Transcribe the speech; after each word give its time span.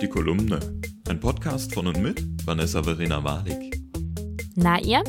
Die 0.00 0.08
Kolumne. 0.08 0.60
Ein 1.08 1.18
Podcast 1.20 1.72
von 1.72 1.86
und 1.86 2.02
mit 2.02 2.22
Vanessa 2.46 2.82
Verena 2.82 3.18
Malik. 3.18 3.80
Na 4.54 4.78
ihr? 4.78 5.02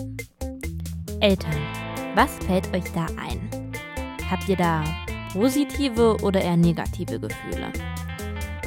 Eltern, 1.19 1.57
was 2.15 2.37
fällt 2.45 2.73
euch 2.73 2.89
da 2.93 3.05
ein? 3.17 3.49
Habt 4.31 4.47
ihr 4.47 4.55
da 4.55 4.85
positive 5.33 6.15
oder 6.21 6.41
eher 6.41 6.55
negative 6.55 7.19
Gefühle? 7.19 7.73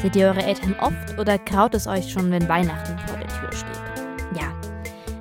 Seht 0.03 0.14
ihr 0.14 0.27
eure 0.27 0.43
Eltern 0.43 0.77
oft 0.80 1.19
oder 1.19 1.38
kraut 1.38 1.75
es 1.75 1.87
euch 1.87 2.12
schon, 2.12 2.30
wenn 2.30 2.46
Weihnachten 2.48 2.98
vor 3.07 3.16
der 3.16 3.29
Tür 3.29 3.52
steht? 3.52 4.39
Ja, 4.39 4.52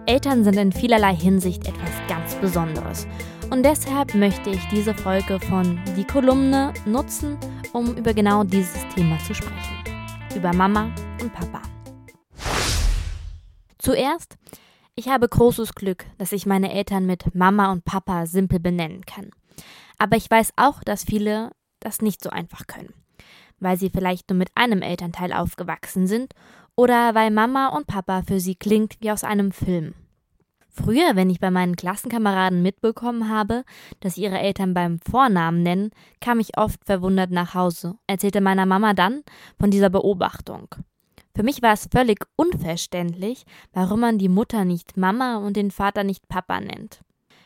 Eltern 0.05 0.43
sind 0.43 0.57
in 0.57 0.73
vielerlei 0.73 1.16
Hinsicht 1.16 1.66
etwas 1.66 1.91
ganz 2.09 2.36
Besonderes. 2.36 3.07
Und 3.50 3.63
deshalb 3.63 4.16
möchte 4.16 4.50
ich 4.50 4.68
diese 4.68 4.93
Folge 4.93 5.39
von 5.39 5.79
Die 5.95 6.04
Kolumne 6.04 6.73
nutzen, 6.86 7.38
um 7.71 7.95
über 7.95 8.13
genau 8.13 8.43
dieses 8.43 8.86
Thema 8.93 9.18
zu 9.20 9.34
sprechen. 9.34 9.79
Über 10.36 10.54
Mama 10.54 10.91
und 11.21 11.34
Papa. 11.34 11.62
Zuerst, 13.80 14.38
ich 14.95 15.09
habe 15.09 15.27
großes 15.27 15.73
Glück, 15.73 16.05
dass 16.17 16.31
ich 16.31 16.45
meine 16.45 16.72
Eltern 16.72 17.05
mit 17.08 17.34
Mama 17.34 17.72
und 17.72 17.84
Papa 17.84 18.27
simpel 18.27 18.59
benennen 18.59 19.05
kann. 19.05 19.31
Aber 19.98 20.17
ich 20.17 20.30
weiß 20.30 20.53
auch, 20.55 20.84
dass 20.84 21.03
viele 21.03 21.52
das 21.80 22.02
nicht 22.02 22.23
so 22.23 22.30
einfach 22.30 22.67
können, 22.67 22.94
weil 23.59 23.77
sie 23.77 23.89
vielleicht 23.89 24.30
nur 24.30 24.38
mit 24.38 24.52
einem 24.55 24.81
Elternteil 24.81 25.34
aufgewachsen 25.34 26.05
sind 26.05 26.34
oder 26.75 27.16
weil 27.16 27.31
Mama 27.31 27.70
und 27.70 27.88
Papa 27.88 28.22
für 28.22 28.39
sie 28.39 28.55
klingt 28.55 28.98
wie 29.02 29.11
aus 29.11 29.23
einem 29.23 29.52
Film. 29.52 29.95
Früher, 30.70 31.16
wenn 31.16 31.30
ich 31.30 31.40
bei 31.40 31.52
meinen 31.52 31.76
Klassenkameraden 31.76 32.62
mitbekommen 32.62 33.30
habe, 33.30 33.64
dass 34.00 34.18
ihre 34.18 34.40
Eltern 34.40 34.73
beim 34.73 35.00
Vornamen 35.00 35.64
nennen, 35.64 35.92
kam 36.22 36.40
ich 36.40 36.58
oft 36.58 36.86
verwundert 36.86 37.32
nach 37.32 37.54
Hause, 37.55 37.95
erzählte 38.08 38.40
meiner 38.40 38.66
Mama 38.66 38.94
dann 38.94 39.23
von 39.59 39.72
dieser 39.72 39.90
Beobachtung. 39.90 40.68
Für 41.36 41.44
mich 41.44 41.62
war 41.62 41.73
es 41.73 41.88
völlig 41.92 42.26
unverständlich, 42.36 43.45
warum 43.73 44.02
man 44.02 44.18
die 44.18 44.30
Mutter 44.30 44.66
nicht 44.66 44.98
Mama 44.98 45.38
und 45.38 45.56
den 45.58 45.72
Vater 45.72 46.03
nicht 46.03 46.28
Papa 46.28 46.59
nennt. 46.59 47.02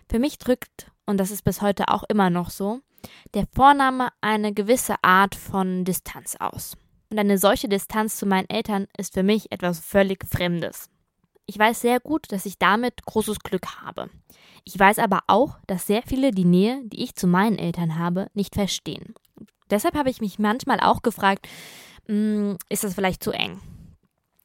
Für 0.09 0.19
mich 0.19 0.37
drückt, 0.37 0.91
und 1.05 1.17
das 1.17 1.31
ist 1.31 1.43
bis 1.43 1.61
heute 1.61 1.89
auch 1.89 2.03
immer 2.03 2.29
noch 2.29 2.49
so, 2.49 2.79
der 3.33 3.45
Vorname 3.53 4.09
eine 4.21 4.53
gewisse 4.53 4.95
Art 5.01 5.35
von 5.35 5.85
Distanz 5.85 6.35
aus. 6.39 6.77
Und 7.09 7.19
eine 7.19 7.37
solche 7.37 7.69
Distanz 7.69 8.17
zu 8.17 8.25
meinen 8.25 8.49
Eltern 8.49 8.87
ist 8.97 9.13
für 9.13 9.23
mich 9.23 9.51
etwas 9.51 9.79
völlig 9.79 10.25
Fremdes. 10.27 10.89
Ich 11.45 11.59
weiß 11.59 11.81
sehr 11.81 11.99
gut, 11.99 12.31
dass 12.31 12.45
ich 12.45 12.57
damit 12.57 13.05
großes 13.05 13.39
Glück 13.39 13.81
habe. 13.81 14.09
Ich 14.63 14.79
weiß 14.79 14.99
aber 14.99 15.21
auch, 15.27 15.57
dass 15.67 15.87
sehr 15.87 16.01
viele 16.03 16.31
die 16.31 16.45
Nähe, 16.45 16.81
die 16.85 17.03
ich 17.03 17.15
zu 17.15 17.27
meinen 17.27 17.57
Eltern 17.57 17.99
habe, 17.99 18.27
nicht 18.33 18.55
verstehen. 18.55 19.13
Deshalb 19.69 19.95
habe 19.95 20.09
ich 20.09 20.21
mich 20.21 20.39
manchmal 20.39 20.79
auch 20.79 21.01
gefragt, 21.01 21.47
hm, 22.07 22.57
ist 22.69 22.83
das 22.83 22.93
vielleicht 22.93 23.23
zu 23.23 23.31
eng? 23.31 23.59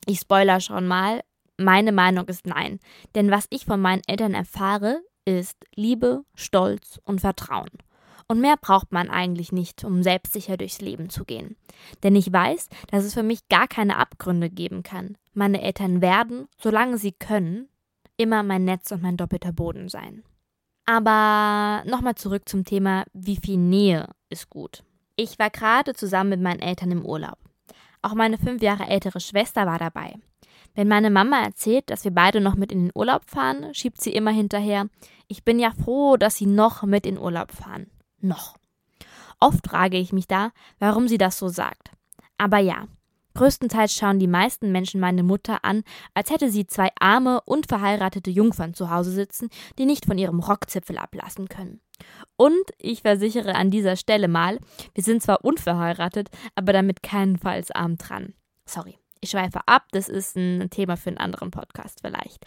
Ich 0.06 0.20
spoiler 0.20 0.60
schon 0.60 0.86
mal, 0.86 1.22
meine 1.56 1.92
Meinung 1.92 2.26
ist 2.28 2.46
nein. 2.46 2.80
Denn 3.14 3.30
was 3.30 3.46
ich 3.50 3.64
von 3.64 3.80
meinen 3.80 4.02
Eltern 4.06 4.34
erfahre, 4.34 5.02
ist 5.24 5.56
Liebe, 5.74 6.24
Stolz 6.34 6.98
und 7.04 7.20
Vertrauen. 7.20 7.70
Und 8.28 8.40
mehr 8.40 8.56
braucht 8.60 8.92
man 8.92 9.08
eigentlich 9.08 9.52
nicht, 9.52 9.84
um 9.84 10.02
selbstsicher 10.02 10.58
durchs 10.58 10.82
Leben 10.82 11.08
zu 11.08 11.24
gehen. 11.24 11.56
Denn 12.02 12.14
ich 12.14 12.30
weiß, 12.30 12.68
dass 12.90 13.04
es 13.04 13.14
für 13.14 13.22
mich 13.22 13.48
gar 13.48 13.66
keine 13.66 13.96
Abgründe 13.96 14.50
geben 14.50 14.82
kann. 14.82 15.16
Meine 15.32 15.62
Eltern 15.62 16.02
werden, 16.02 16.46
solange 16.58 16.98
sie 16.98 17.12
können, 17.12 17.68
immer 18.18 18.42
mein 18.42 18.64
Netz 18.64 18.92
und 18.92 19.02
mein 19.02 19.16
doppelter 19.16 19.52
Boden 19.52 19.88
sein. 19.88 20.24
Aber 20.84 21.84
nochmal 21.88 22.16
zurück 22.16 22.48
zum 22.48 22.64
Thema, 22.64 23.04
wie 23.14 23.36
viel 23.36 23.56
Nähe 23.56 24.08
ist 24.28 24.50
gut. 24.50 24.84
Ich 25.16 25.38
war 25.38 25.50
gerade 25.50 25.94
zusammen 25.94 26.30
mit 26.30 26.40
meinen 26.40 26.60
Eltern 26.60 26.90
im 26.90 27.04
Urlaub. 27.04 27.38
Auch 28.02 28.14
meine 28.14 28.38
fünf 28.38 28.62
Jahre 28.62 28.86
ältere 28.86 29.20
Schwester 29.20 29.66
war 29.66 29.78
dabei. 29.78 30.14
Wenn 30.74 30.88
meine 30.88 31.10
Mama 31.10 31.40
erzählt, 31.42 31.90
dass 31.90 32.04
wir 32.04 32.10
beide 32.10 32.40
noch 32.40 32.54
mit 32.54 32.72
in 32.72 32.84
den 32.84 32.92
Urlaub 32.94 33.22
fahren, 33.28 33.74
schiebt 33.74 34.00
sie 34.00 34.12
immer 34.12 34.30
hinterher, 34.30 34.88
ich 35.28 35.44
bin 35.44 35.58
ja 35.58 35.72
froh, 35.72 36.16
dass 36.16 36.36
sie 36.36 36.46
noch 36.46 36.82
mit 36.84 37.04
in 37.04 37.18
Urlaub 37.18 37.52
fahren. 37.52 37.90
Noch. 38.20 38.56
Oft 39.40 39.68
frage 39.68 39.98
ich 39.98 40.12
mich 40.12 40.26
da, 40.26 40.50
warum 40.78 41.08
sie 41.08 41.18
das 41.18 41.38
so 41.38 41.48
sagt. 41.48 41.90
Aber 42.38 42.58
ja, 42.58 42.86
Größtenteils 43.38 43.94
schauen 43.94 44.18
die 44.18 44.26
meisten 44.26 44.72
Menschen 44.72 45.00
meine 45.00 45.22
Mutter 45.22 45.64
an, 45.64 45.84
als 46.12 46.30
hätte 46.30 46.50
sie 46.50 46.66
zwei 46.66 46.90
arme, 46.98 47.40
unverheiratete 47.42 48.30
Jungfern 48.30 48.74
zu 48.74 48.90
Hause 48.90 49.12
sitzen, 49.12 49.48
die 49.78 49.84
nicht 49.84 50.06
von 50.06 50.18
ihrem 50.18 50.40
Rockzipfel 50.40 50.98
ablassen 50.98 51.48
können. 51.48 51.80
Und 52.36 52.64
ich 52.78 53.02
versichere 53.02 53.54
an 53.54 53.70
dieser 53.70 53.94
Stelle 53.94 54.26
mal, 54.26 54.58
wir 54.92 55.04
sind 55.04 55.22
zwar 55.22 55.44
unverheiratet, 55.44 56.30
aber 56.56 56.72
damit 56.72 57.04
keinenfalls 57.04 57.70
arm 57.70 57.96
dran. 57.96 58.34
Sorry, 58.66 58.98
ich 59.20 59.30
schweife 59.30 59.60
ab, 59.66 59.84
das 59.92 60.08
ist 60.08 60.36
ein 60.36 60.68
Thema 60.70 60.96
für 60.96 61.10
einen 61.10 61.18
anderen 61.18 61.52
Podcast 61.52 62.00
vielleicht. 62.00 62.44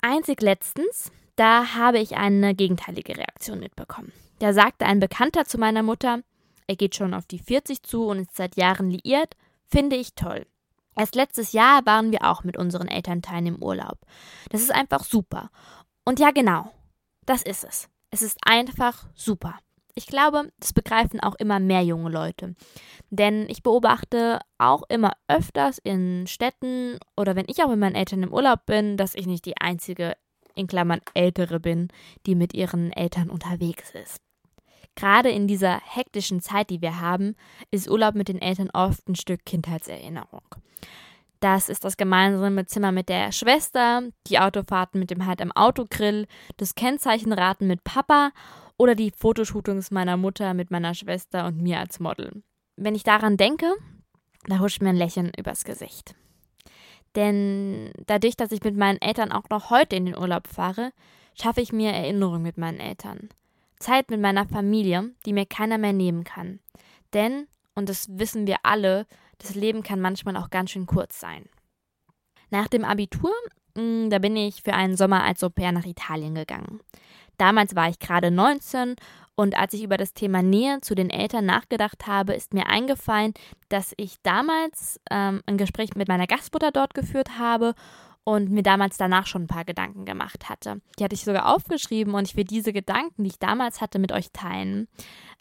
Einzig 0.00 0.40
letztens, 0.40 1.10
da 1.36 1.74
habe 1.74 1.98
ich 1.98 2.16
eine 2.16 2.54
gegenteilige 2.54 3.16
Reaktion 3.16 3.60
mitbekommen. 3.60 4.12
Da 4.38 4.52
sagte 4.52 4.86
ein 4.86 5.00
Bekannter 5.00 5.44
zu 5.44 5.58
meiner 5.58 5.82
Mutter, 5.82 6.20
er 6.66 6.76
geht 6.76 6.94
schon 6.94 7.14
auf 7.14 7.26
die 7.26 7.38
40 7.38 7.82
zu 7.82 8.06
und 8.06 8.18
ist 8.18 8.36
seit 8.36 8.56
Jahren 8.56 8.90
liiert, 8.90 9.36
Finde 9.68 9.96
ich 9.96 10.14
toll. 10.14 10.46
Erst 10.94 11.14
letztes 11.14 11.52
Jahr 11.52 11.84
waren 11.84 12.12
wir 12.12 12.24
auch 12.24 12.44
mit 12.44 12.56
unseren 12.56 12.88
Elternteilen 12.88 13.46
im 13.46 13.62
Urlaub. 13.62 13.98
Das 14.50 14.62
ist 14.62 14.72
einfach 14.72 15.04
super. 15.04 15.50
Und 16.04 16.20
ja, 16.20 16.30
genau, 16.30 16.70
das 17.26 17.42
ist 17.42 17.64
es. 17.64 17.88
Es 18.10 18.22
ist 18.22 18.38
einfach 18.46 19.06
super. 19.14 19.58
Ich 19.94 20.06
glaube, 20.06 20.52
das 20.58 20.72
begreifen 20.72 21.20
auch 21.20 21.34
immer 21.36 21.58
mehr 21.58 21.82
junge 21.82 22.10
Leute. 22.10 22.54
Denn 23.10 23.46
ich 23.48 23.62
beobachte 23.62 24.40
auch 24.58 24.84
immer 24.88 25.12
öfters 25.26 25.78
in 25.78 26.26
Städten 26.26 26.98
oder 27.16 27.34
wenn 27.34 27.46
ich 27.48 27.62
auch 27.62 27.68
mit 27.68 27.78
meinen 27.78 27.94
Eltern 27.94 28.22
im 28.22 28.32
Urlaub 28.32 28.66
bin, 28.66 28.96
dass 28.96 29.14
ich 29.14 29.26
nicht 29.26 29.44
die 29.46 29.58
einzige, 29.58 30.16
in 30.54 30.66
Klammern 30.66 31.00
ältere 31.12 31.60
bin, 31.60 31.88
die 32.24 32.34
mit 32.34 32.54
ihren 32.54 32.92
Eltern 32.92 33.28
unterwegs 33.28 33.90
ist. 33.90 34.25
Gerade 34.96 35.30
in 35.30 35.46
dieser 35.46 35.80
hektischen 35.84 36.40
Zeit, 36.40 36.70
die 36.70 36.80
wir 36.80 37.00
haben, 37.00 37.36
ist 37.70 37.88
Urlaub 37.88 38.14
mit 38.14 38.28
den 38.28 38.40
Eltern 38.40 38.70
oft 38.72 39.06
ein 39.08 39.14
Stück 39.14 39.44
Kindheitserinnerung. 39.44 40.42
Das 41.40 41.68
ist 41.68 41.84
das 41.84 41.98
gemeinsame 41.98 42.64
Zimmer 42.64 42.92
mit 42.92 43.10
der 43.10 43.30
Schwester, 43.30 44.02
die 44.26 44.38
Autofahrten 44.38 44.98
mit 44.98 45.10
dem 45.10 45.26
Halt 45.26 45.42
am 45.42 45.52
Autogrill, 45.52 46.26
das 46.56 46.74
Kennzeichenraten 46.74 47.68
mit 47.68 47.84
Papa 47.84 48.30
oder 48.78 48.94
die 48.94 49.12
Fotoshootings 49.14 49.90
meiner 49.90 50.16
Mutter 50.16 50.54
mit 50.54 50.70
meiner 50.70 50.94
Schwester 50.94 51.46
und 51.46 51.60
mir 51.60 51.78
als 51.78 52.00
Model. 52.00 52.42
Wenn 52.76 52.94
ich 52.94 53.04
daran 53.04 53.36
denke, 53.36 53.74
da 54.46 54.60
huscht 54.60 54.80
mir 54.80 54.90
ein 54.90 54.96
Lächeln 54.96 55.30
übers 55.36 55.64
Gesicht. 55.64 56.14
Denn 57.16 57.92
dadurch, 58.06 58.36
dass 58.36 58.52
ich 58.52 58.62
mit 58.62 58.76
meinen 58.76 59.00
Eltern 59.00 59.32
auch 59.32 59.48
noch 59.50 59.70
heute 59.70 59.96
in 59.96 60.06
den 60.06 60.16
Urlaub 60.16 60.48
fahre, 60.48 60.92
schaffe 61.34 61.60
ich 61.60 61.72
mir 61.72 61.92
Erinnerungen 61.92 62.42
mit 62.42 62.58
meinen 62.58 62.80
Eltern. 62.80 63.28
Zeit 63.78 64.10
mit 64.10 64.20
meiner 64.20 64.46
Familie, 64.46 65.12
die 65.24 65.32
mir 65.32 65.46
keiner 65.46 65.78
mehr 65.78 65.92
nehmen 65.92 66.24
kann. 66.24 66.60
Denn, 67.12 67.46
und 67.74 67.88
das 67.88 68.06
wissen 68.10 68.46
wir 68.46 68.58
alle, 68.62 69.06
das 69.38 69.54
Leben 69.54 69.82
kann 69.82 70.00
manchmal 70.00 70.36
auch 70.36 70.50
ganz 70.50 70.70
schön 70.70 70.86
kurz 70.86 71.20
sein. 71.20 71.48
Nach 72.50 72.68
dem 72.68 72.84
Abitur, 72.84 73.32
hm, 73.76 74.10
da 74.10 74.18
bin 74.18 74.36
ich 74.36 74.62
für 74.62 74.74
einen 74.74 74.96
Sommer 74.96 75.24
als 75.24 75.42
Au 75.44 75.50
pair 75.50 75.72
nach 75.72 75.84
Italien 75.84 76.34
gegangen. 76.34 76.80
Damals 77.38 77.76
war 77.76 77.88
ich 77.88 77.98
gerade 77.98 78.30
19 78.30 78.96
und 79.34 79.58
als 79.58 79.74
ich 79.74 79.82
über 79.82 79.98
das 79.98 80.14
Thema 80.14 80.42
Nähe 80.42 80.80
zu 80.80 80.94
den 80.94 81.10
Eltern 81.10 81.44
nachgedacht 81.44 82.06
habe, 82.06 82.32
ist 82.32 82.54
mir 82.54 82.66
eingefallen, 82.66 83.34
dass 83.68 83.92
ich 83.98 84.16
damals 84.22 84.98
ähm, 85.10 85.42
ein 85.44 85.58
Gespräch 85.58 85.94
mit 85.94 86.08
meiner 86.08 86.26
Gastmutter 86.26 86.72
dort 86.72 86.94
geführt 86.94 87.38
habe 87.38 87.74
und 88.26 88.50
mir 88.50 88.64
damals 88.64 88.96
danach 88.96 89.28
schon 89.28 89.44
ein 89.44 89.46
paar 89.46 89.64
Gedanken 89.64 90.04
gemacht 90.04 90.48
hatte. 90.48 90.80
Die 90.98 91.04
hatte 91.04 91.14
ich 91.14 91.22
sogar 91.22 91.54
aufgeschrieben 91.54 92.12
und 92.14 92.26
ich 92.26 92.36
will 92.36 92.42
diese 92.42 92.72
Gedanken, 92.72 93.22
die 93.22 93.30
ich 93.30 93.38
damals 93.38 93.80
hatte, 93.80 94.00
mit 94.00 94.10
euch 94.10 94.32
teilen. 94.32 94.88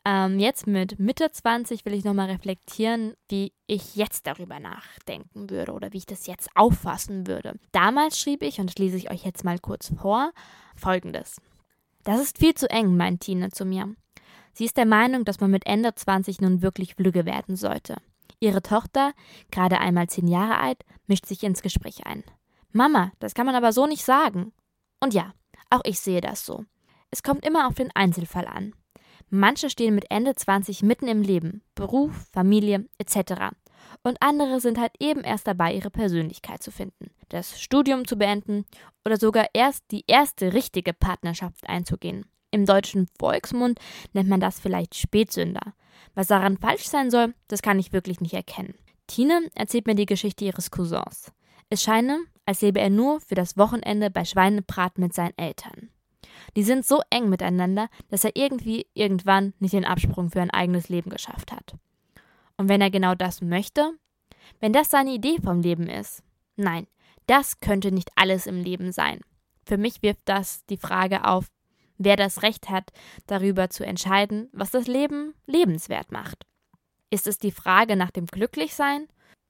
Ähm, 0.05 0.39
jetzt 0.39 0.67
mit 0.67 0.99
Mitte 0.99 1.31
20 1.31 1.83
will 1.83 1.95
ich 1.95 2.03
nochmal 2.03 2.29
reflektieren, 2.29 3.15
wie 3.27 3.53
ich 3.65 3.95
jetzt 3.95 4.27
darüber 4.27 4.59
nachdenken 4.59 5.49
würde 5.49 5.71
oder 5.71 5.93
wie 5.93 5.97
ich 5.97 6.05
das 6.05 6.27
jetzt 6.27 6.47
auffassen 6.53 7.25
würde. 7.25 7.55
Damals 7.71 8.19
schrieb 8.19 8.43
ich, 8.43 8.59
und 8.59 8.69
das 8.69 8.77
lese 8.77 8.97
ich 8.97 9.09
euch 9.09 9.25
jetzt 9.25 9.43
mal 9.43 9.57
kurz 9.57 9.91
vor, 9.99 10.31
folgendes. 10.75 11.41
Das 12.03 12.21
ist 12.21 12.37
viel 12.37 12.53
zu 12.53 12.69
eng, 12.69 12.95
meint 12.95 13.21
Tine 13.21 13.49
zu 13.49 13.65
mir. 13.65 13.95
Sie 14.53 14.65
ist 14.65 14.77
der 14.77 14.85
Meinung, 14.85 15.25
dass 15.25 15.39
man 15.39 15.49
mit 15.49 15.65
Ende 15.65 15.95
20 15.95 16.39
nun 16.39 16.61
wirklich 16.61 16.93
flügge 16.93 17.25
werden 17.25 17.55
sollte. 17.55 17.95
Ihre 18.39 18.61
Tochter, 18.61 19.13
gerade 19.49 19.79
einmal 19.79 20.07
zehn 20.07 20.27
Jahre 20.27 20.59
alt, 20.59 20.83
mischt 21.07 21.25
sich 21.25 21.41
ins 21.41 21.63
Gespräch 21.63 22.05
ein. 22.05 22.23
Mama, 22.75 23.13
das 23.19 23.33
kann 23.33 23.45
man 23.45 23.55
aber 23.55 23.71
so 23.71 23.87
nicht 23.87 24.03
sagen. 24.03 24.51
Und 24.99 25.13
ja, 25.13 25.33
auch 25.69 25.79
ich 25.85 26.01
sehe 26.01 26.19
das 26.19 26.45
so. 26.45 26.65
Es 27.09 27.23
kommt 27.23 27.45
immer 27.45 27.67
auf 27.67 27.75
den 27.75 27.89
Einzelfall 27.95 28.45
an. 28.47 28.73
Manche 29.29 29.69
stehen 29.69 29.95
mit 29.95 30.11
Ende 30.11 30.35
20 30.35 30.83
mitten 30.83 31.07
im 31.07 31.21
Leben, 31.21 31.63
Beruf, 31.73 32.11
Familie 32.33 32.85
etc. 32.97 33.55
Und 34.03 34.17
andere 34.19 34.59
sind 34.59 34.77
halt 34.77 34.91
eben 34.99 35.21
erst 35.21 35.47
dabei, 35.47 35.73
ihre 35.73 35.89
Persönlichkeit 35.89 36.61
zu 36.61 36.69
finden, 36.69 37.11
das 37.29 37.61
Studium 37.61 38.05
zu 38.05 38.17
beenden 38.17 38.65
oder 39.05 39.15
sogar 39.15 39.47
erst 39.53 39.85
die 39.91 40.03
erste 40.07 40.51
richtige 40.51 40.91
Partnerschaft 40.91 41.69
einzugehen. 41.69 42.25
Im 42.51 42.65
deutschen 42.65 43.07
Volksmund 43.17 43.79
nennt 44.11 44.27
man 44.27 44.41
das 44.41 44.59
vielleicht 44.59 44.95
Spätsünder. 44.95 45.73
Was 46.13 46.27
daran 46.27 46.57
falsch 46.57 46.87
sein 46.87 47.09
soll, 47.09 47.35
das 47.47 47.61
kann 47.61 47.79
ich 47.79 47.93
wirklich 47.93 48.19
nicht 48.19 48.33
erkennen. 48.33 48.75
Tine 49.07 49.49
erzählt 49.55 49.87
mir 49.87 49.95
die 49.95 50.05
Geschichte 50.05 50.43
ihres 50.43 50.71
Cousins. 50.71 51.31
Es 51.69 51.81
scheine, 51.81 52.19
als 52.45 52.61
lebe 52.61 52.79
er 52.79 52.89
nur 52.89 53.21
für 53.21 53.35
das 53.35 53.57
Wochenende 53.57 54.09
bei 54.09 54.25
Schweinebrat 54.25 54.97
mit 54.97 55.13
seinen 55.13 55.37
Eltern. 55.37 55.89
Die 56.55 56.63
sind 56.63 56.85
so 56.85 57.01
eng 57.09 57.29
miteinander, 57.29 57.89
dass 58.09 58.23
er 58.23 58.35
irgendwie 58.35 58.87
irgendwann 58.93 59.53
nicht 59.59 59.73
den 59.73 59.85
Absprung 59.85 60.29
für 60.29 60.41
ein 60.41 60.51
eigenes 60.51 60.89
Leben 60.89 61.09
geschafft 61.09 61.51
hat. 61.51 61.75
Und 62.57 62.69
wenn 62.69 62.81
er 62.81 62.91
genau 62.91 63.15
das 63.15 63.41
möchte, 63.41 63.91
wenn 64.59 64.73
das 64.73 64.89
seine 64.89 65.11
Idee 65.11 65.37
vom 65.43 65.61
Leben 65.61 65.87
ist, 65.87 66.23
nein, 66.55 66.87
das 67.27 67.59
könnte 67.59 67.91
nicht 67.91 68.11
alles 68.15 68.47
im 68.47 68.61
Leben 68.61 68.91
sein. 68.91 69.21
Für 69.65 69.77
mich 69.77 70.01
wirft 70.01 70.21
das 70.25 70.65
die 70.65 70.77
Frage 70.77 71.25
auf, 71.25 71.47
wer 71.97 72.15
das 72.15 72.43
Recht 72.43 72.69
hat, 72.69 72.91
darüber 73.25 73.69
zu 73.69 73.85
entscheiden, 73.85 74.49
was 74.53 74.71
das 74.71 74.87
Leben 74.87 75.33
lebenswert 75.47 76.11
macht. 76.11 76.45
Ist 77.09 77.27
es 77.27 77.39
die 77.39 77.51
Frage 77.51 77.95
nach 77.95 78.11
dem 78.11 78.27
Glücklichsein? 78.27 79.07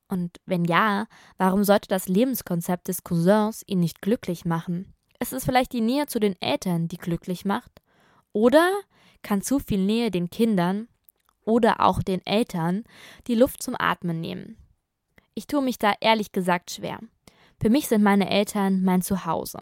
Und 0.07 0.40
wenn 0.46 0.66
ja, 0.66 1.07
warum 1.38 1.63
sollte 1.63 1.88
das 1.88 2.07
Lebenskonzept 2.07 2.88
des 2.88 3.04
Cousins 3.04 3.63
ihn 3.66 3.80
nicht 3.80 4.02
glücklich 4.02 4.46
machen? 4.46 4.94
Ist 5.19 5.34
es 5.34 5.46
vielleicht 5.46 5.74
die 5.74 5.81
Nähe 5.81 6.06
zu 6.07 6.19
den 6.19 6.40
Eltern, 6.42 6.88
die 6.88 6.98
glücklich 6.98 7.46
macht? 7.46 7.81
Oder 8.34 8.69
kann 9.22 9.42
zu 9.42 9.60
viel 9.60 9.84
Nähe 9.84 10.12
den 10.12 10.30
Kindern 10.30 10.88
oder 11.44 11.80
auch 11.80 12.04
den 12.04 12.25
Eltern 12.25 12.84
die 13.28 13.36
Luft 13.36 13.63
zum 13.63 13.75
Atmen 13.78 14.19
nehmen? 14.19 14.57
Ich 15.34 15.48
tue 15.48 15.62
mich 15.62 15.80
da 15.80 15.94
ehrlich 16.00 16.31
gesagt 16.31 16.72
schwer. 16.72 17.00
Für 17.60 17.69
mich 17.69 17.88
sind 17.88 18.04
meine 18.04 18.30
Eltern 18.30 18.84
mein 18.84 19.02
Zuhause. 19.02 19.60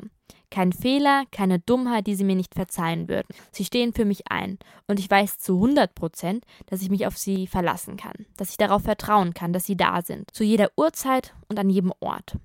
Kein 0.50 0.72
Fehler, 0.72 1.24
keine 1.32 1.60
Dummheit, 1.60 2.08
die 2.08 2.16
sie 2.16 2.24
mir 2.24 2.36
nicht 2.36 2.54
verzeihen 2.54 3.10
würden. 3.10 3.28
Sie 3.52 3.66
stehen 3.66 3.94
für 3.94 4.06
mich 4.06 4.32
ein. 4.32 4.60
Und 4.88 5.00
ich 5.00 5.10
weiß 5.10 5.40
zu 5.40 5.56
100 5.56 5.96
Prozent, 5.96 6.46
dass 6.68 6.82
ich 6.82 6.90
mich 6.90 7.08
auf 7.08 7.18
sie 7.18 7.48
verlassen 7.48 7.98
kann. 7.98 8.26
Dass 8.38 8.52
ich 8.52 8.58
darauf 8.58 8.84
vertrauen 8.84 9.34
kann, 9.34 9.54
dass 9.54 9.66
sie 9.66 9.78
da 9.78 10.02
sind. 10.02 10.30
Zu 10.34 10.44
jeder 10.44 10.70
Uhrzeit 10.78 11.34
und 11.48 11.60
an 11.60 11.70
jedem 11.70 11.94
Ort. 12.00 12.38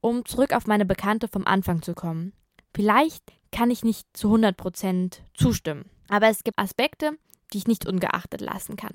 Um 0.00 0.24
zurück 0.24 0.52
auf 0.52 0.66
meine 0.66 0.84
Bekannte 0.84 1.28
vom 1.28 1.46
Anfang 1.46 1.82
zu 1.82 1.94
kommen. 1.94 2.32
Vielleicht 2.74 3.22
kann 3.52 3.70
ich 3.70 3.84
nicht 3.84 4.08
zu 4.16 4.28
100 4.28 4.56
Prozent 4.56 5.22
zustimmen. 5.34 5.88
Aber 6.08 6.28
es 6.28 6.44
gibt 6.44 6.58
Aspekte, 6.58 7.16
die 7.52 7.58
ich 7.58 7.66
nicht 7.66 7.86
ungeachtet 7.86 8.40
lassen 8.40 8.76
kann. 8.76 8.92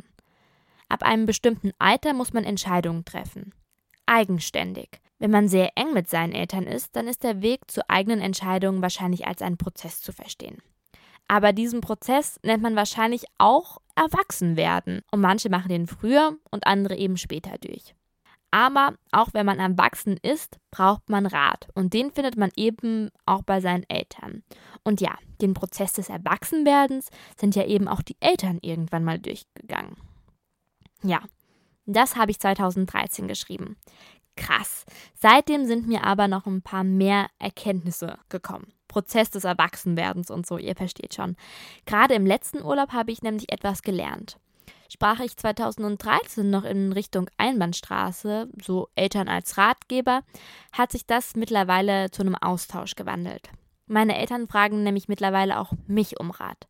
Ab 0.90 1.04
einem 1.04 1.26
bestimmten 1.26 1.72
Alter 1.80 2.14
muss 2.14 2.34
man 2.34 2.44
Entscheidungen 2.44 3.06
treffen. 3.06 3.54
Eigenständig. 4.10 5.02
Wenn 5.20 5.30
man 5.30 5.48
sehr 5.48 5.72
eng 5.76 5.94
mit 5.94 6.10
seinen 6.10 6.34
Eltern 6.34 6.64
ist, 6.64 6.96
dann 6.96 7.08
ist 7.08 7.24
der 7.24 7.44
Weg 7.44 7.70
zu 7.70 7.88
eigenen 7.90 8.22
Entscheidungen 8.22 8.82
wahrscheinlich 8.82 9.28
als 9.28 9.44
einen 9.44 9.58
Prozess 9.58 10.02
zu 10.02 10.12
verstehen. 10.12 10.58
Aber 11.28 11.54
diesen 11.54 11.80
Prozess 11.80 12.40
nennt 12.42 12.64
man 12.64 12.76
wahrscheinlich 12.76 13.26
auch 13.38 13.78
Erwachsenwerden. 13.96 15.04
Und 15.12 15.22
manche 15.22 15.50
machen 15.50 15.70
den 15.70 15.86
früher 15.86 16.36
und 16.50 16.66
andere 16.66 16.96
eben 16.96 17.18
später 17.18 17.58
durch. 17.60 17.94
Aber 18.50 18.96
auch 19.12 19.28
wenn 19.34 19.46
man 19.46 19.60
erwachsen 19.60 20.18
ist, 20.24 20.58
braucht 20.72 21.08
man 21.08 21.28
Rat. 21.28 21.68
Und 21.76 21.94
den 21.94 22.12
findet 22.12 22.36
man 22.36 22.50
eben 22.56 23.12
auch 23.28 23.44
bei 23.44 23.62
seinen 23.62 23.88
Eltern. 23.90 24.42
Und 24.84 25.02
ja, 25.02 25.16
den 25.40 25.54
Prozess 25.54 25.94
des 25.94 26.10
Erwachsenwerdens 26.10 27.10
sind 27.38 27.56
ja 27.56 27.66
eben 27.66 27.88
auch 27.88 28.02
die 28.02 28.18
Eltern 28.22 28.58
irgendwann 28.62 29.04
mal 29.04 29.20
durchgegangen. 29.20 29.98
Ja, 31.04 31.22
das 31.96 32.16
habe 32.16 32.32
ich 32.32 32.40
2013 32.40 33.28
geschrieben 33.28 33.78
krass. 34.40 34.86
Seitdem 35.14 35.66
sind 35.66 35.88
mir 35.88 36.04
aber 36.04 36.28
noch 36.28 36.48
ein 36.48 36.62
paar 36.62 36.84
mehr 36.84 37.28
Erkenntnisse 37.38 38.18
gekommen. 38.30 38.74
Prozess 38.88 39.30
des 39.30 39.44
Erwachsenwerdens 39.44 40.32
und 40.32 40.48
so, 40.48 40.58
ihr 40.58 40.76
versteht 40.76 41.14
schon. 41.14 41.36
Gerade 41.86 42.16
im 42.16 42.26
letzten 42.26 42.64
Urlaub 42.64 42.92
habe 42.92 43.12
ich 43.12 43.22
nämlich 43.22 43.52
etwas 43.52 43.84
gelernt. 43.84 44.40
Sprach 44.92 45.20
ich 45.20 45.38
2013 45.38 46.50
noch 46.50 46.64
in 46.64 46.92
Richtung 46.94 47.30
Einbahnstraße, 47.38 48.50
so 48.60 48.88
Eltern 48.96 49.28
als 49.28 49.58
Ratgeber, 49.58 50.24
hat 50.72 50.92
sich 50.92 51.06
das 51.06 51.36
mittlerweile 51.36 52.10
zu 52.10 52.24
einem 52.24 52.34
Austausch 52.34 52.96
gewandelt. 52.96 53.50
Meine 53.86 54.18
Eltern 54.18 54.48
fragen 54.48 54.82
nämlich 54.82 55.08
mittlerweile 55.08 55.60
auch 55.60 55.74
mich 55.86 56.20
um 56.20 56.32
Rat. 56.32 56.68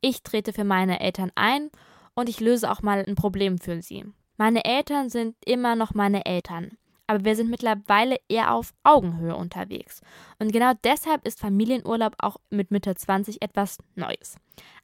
Ich 0.00 0.22
trete 0.22 0.54
für 0.54 0.64
meine 0.64 1.00
Eltern 1.00 1.30
ein 1.34 1.70
und 2.14 2.30
ich 2.30 2.40
löse 2.40 2.70
auch 2.70 2.80
mal 2.80 3.04
ein 3.06 3.16
Problem 3.16 3.58
für 3.58 3.82
sie. 3.82 4.06
Meine 4.38 4.64
Eltern 4.64 5.10
sind 5.10 5.36
immer 5.44 5.76
noch 5.76 5.92
meine 5.92 6.24
Eltern 6.24 6.78
aber 7.08 7.24
wir 7.24 7.34
sind 7.34 7.48
mittlerweile 7.48 8.18
eher 8.28 8.52
auf 8.52 8.74
Augenhöhe 8.84 9.34
unterwegs. 9.34 10.02
Und 10.38 10.52
genau 10.52 10.72
deshalb 10.84 11.26
ist 11.26 11.40
Familienurlaub 11.40 12.14
auch 12.18 12.36
mit 12.50 12.70
Mitte 12.70 12.94
20 12.94 13.40
etwas 13.40 13.78
Neues. 13.94 14.36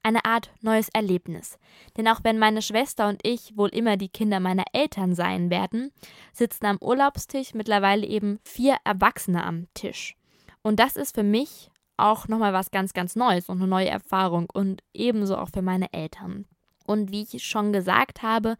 Eine 0.03 0.25
Art 0.25 0.51
neues 0.62 0.89
Erlebnis. 0.89 1.59
Denn 1.99 2.09
auch 2.09 2.21
wenn 2.25 2.39
meine 2.39 2.62
Schwester 2.62 3.09
und 3.09 3.21
ich 3.23 3.56
wohl 3.59 3.69
immer 3.69 3.99
die 3.99 4.09
Kinder 4.09 4.41
meiner 4.41 4.65
Eltern 4.73 5.15
sein 5.15 5.51
werden, 5.51 5.93
sitzen 6.33 6.65
am 6.65 6.79
Urlaubstisch 6.81 7.53
mittlerweile 7.53 8.06
eben 8.06 8.41
vier 8.43 8.77
Erwachsene 8.85 9.45
am 9.45 9.69
Tisch. 9.75 10.17
Und 10.62 10.81
das 10.81 10.97
ist 10.97 11.15
für 11.15 11.23
mich 11.23 11.71
auch 11.99 12.27
nochmal 12.27 12.55
was 12.55 12.71
ganz, 12.71 12.95
ganz 12.95 13.17
Neues 13.17 13.51
und 13.51 13.59
eine 13.59 13.69
neue 13.69 13.89
Erfahrung 13.89 14.49
und 14.51 14.83
ebenso 14.95 15.37
auch 15.37 15.51
für 15.51 15.62
meine 15.62 15.93
Eltern. 15.93 16.47
Und 16.84 17.10
wie 17.10 17.22
ich 17.22 17.42
schon 17.44 17.72
gesagt 17.72 18.22
habe, 18.22 18.56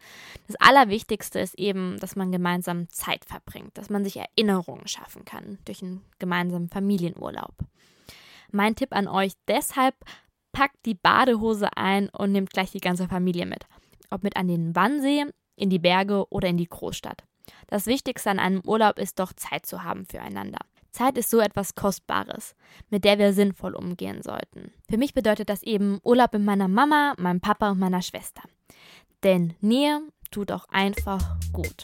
das 0.47 0.55
Allerwichtigste 0.59 1.39
ist 1.39 1.57
eben, 1.59 1.97
dass 1.99 2.15
man 2.15 2.31
gemeinsam 2.31 2.89
Zeit 2.89 3.23
verbringt, 3.25 3.77
dass 3.77 3.89
man 3.89 4.03
sich 4.03 4.17
Erinnerungen 4.17 4.87
schaffen 4.87 5.25
kann 5.25 5.59
durch 5.65 5.83
einen 5.83 6.01
gemeinsamen 6.19 6.69
Familienurlaub. 6.69 7.53
Mein 8.51 8.75
Tipp 8.75 8.93
an 8.95 9.07
euch 9.07 9.33
deshalb, 9.47 9.95
packt 10.51 10.85
die 10.85 10.95
Badehose 10.95 11.75
ein 11.75 12.09
und 12.09 12.31
nehmt 12.31 12.51
gleich 12.51 12.71
die 12.71 12.79
ganze 12.79 13.07
Familie 13.09 13.45
mit. 13.45 13.65
Ob 14.09 14.23
mit 14.23 14.37
an 14.37 14.47
den 14.47 14.73
Wannsee, 14.73 15.25
in 15.57 15.69
die 15.69 15.79
Berge 15.79 16.25
oder 16.31 16.47
in 16.47 16.57
die 16.57 16.67
Großstadt. 16.67 17.23
Das 17.67 17.85
Wichtigste 17.85 18.29
an 18.29 18.39
einem 18.39 18.61
Urlaub 18.65 18.97
ist 18.97 19.19
doch 19.19 19.33
Zeit 19.33 19.65
zu 19.65 19.83
haben 19.83 20.05
füreinander. 20.05 20.59
Zeit 20.95 21.17
ist 21.17 21.29
so 21.29 21.39
etwas 21.39 21.75
Kostbares, 21.75 22.55
mit 22.89 23.03
der 23.03 23.19
wir 23.19 23.33
sinnvoll 23.33 23.75
umgehen 23.75 24.23
sollten. 24.23 24.71
Für 24.89 24.97
mich 24.97 25.13
bedeutet 25.13 25.49
das 25.49 25.61
eben 25.61 25.99
Urlaub 26.03 26.31
mit 26.33 26.43
meiner 26.43 26.69
Mama, 26.69 27.13
meinem 27.17 27.41
Papa 27.41 27.71
und 27.71 27.79
meiner 27.79 28.01
Schwester. 28.01 28.41
Denn 29.21 29.55
Nähe 29.59 30.01
tut 30.31 30.51
auch 30.51 30.65
einfach 30.69 31.37
gut. 31.51 31.83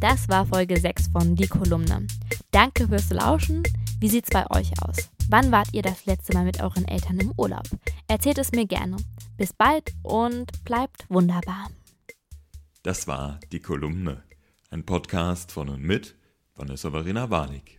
Das 0.00 0.28
war 0.28 0.46
Folge 0.46 0.78
6 0.78 1.08
von 1.08 1.34
Die 1.34 1.48
Kolumne. 1.48 2.06
Danke 2.52 2.86
fürs 2.86 3.10
Lauschen. 3.10 3.64
Wie 3.98 4.08
sieht's 4.08 4.30
bei 4.30 4.48
euch 4.50 4.70
aus? 4.82 5.10
Wann 5.28 5.50
wart 5.50 5.68
ihr 5.72 5.82
das 5.82 6.06
letzte 6.06 6.34
Mal 6.34 6.44
mit 6.44 6.62
euren 6.62 6.86
Eltern 6.86 7.18
im 7.18 7.32
Urlaub? 7.36 7.68
Erzählt 8.06 8.38
es 8.38 8.52
mir 8.52 8.66
gerne. 8.66 8.96
Bis 9.36 9.52
bald 9.52 9.92
und 10.04 10.64
bleibt 10.64 11.04
wunderbar. 11.08 11.68
Das 12.84 13.08
war 13.08 13.40
Die 13.50 13.60
Kolumne, 13.60 14.22
ein 14.70 14.86
Podcast 14.86 15.50
von 15.50 15.68
und 15.68 15.82
mit 15.82 16.17
Vanessa 16.58 16.90
Verena 16.90 17.30
Warnig. 17.30 17.77